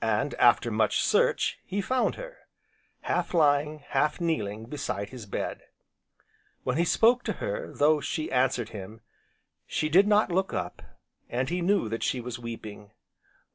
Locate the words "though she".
7.70-8.32